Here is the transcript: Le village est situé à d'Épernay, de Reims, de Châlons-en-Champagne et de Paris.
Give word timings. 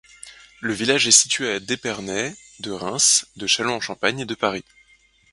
Le 0.61 0.73
village 0.73 1.05
est 1.07 1.11
situé 1.11 1.51
à 1.51 1.59
d'Épernay, 1.59 2.35
de 2.59 2.71
Reims, 2.71 3.27
de 3.35 3.45
Châlons-en-Champagne 3.45 4.21
et 4.21 4.25
de 4.25 4.33
Paris. 4.33 4.65